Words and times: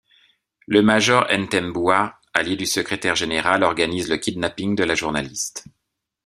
Le 0.65 0.81
Major 0.81 1.27
Ntembua, 1.29 2.15
allié 2.33 2.55
du 2.55 2.65
secrétaire 2.65 3.13
général, 3.15 3.61
organise 3.61 4.09
le 4.09 4.17
kidnapping 4.17 4.73
de 4.75 4.83
la 4.83 4.95
journaliste... 4.95 5.65